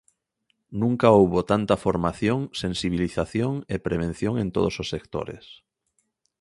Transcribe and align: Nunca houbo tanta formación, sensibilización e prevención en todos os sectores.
Nunca 0.81 1.07
houbo 1.17 1.39
tanta 1.51 1.81
formación, 1.85 2.39
sensibilización 2.63 3.53
e 3.73 3.75
prevención 3.87 4.33
en 4.43 4.47
todos 4.55 4.75
os 4.81 4.87
sectores. 4.93 5.43